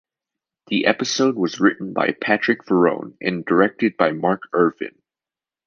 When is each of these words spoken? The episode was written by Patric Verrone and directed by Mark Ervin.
The 0.65 0.87
episode 0.87 1.35
was 1.35 1.59
written 1.59 1.93
by 1.93 2.13
Patric 2.13 2.63
Verrone 2.63 3.15
and 3.21 3.45
directed 3.45 3.97
by 3.97 4.13
Mark 4.13 4.41
Ervin. 4.51 4.99